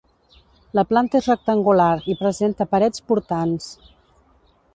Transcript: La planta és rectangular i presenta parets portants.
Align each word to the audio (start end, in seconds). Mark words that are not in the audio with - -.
La 0.77 0.83
planta 0.93 1.19
és 1.19 1.27
rectangular 1.31 1.91
i 2.15 2.15
presenta 2.23 2.67
parets 2.73 3.05
portants. 3.13 3.71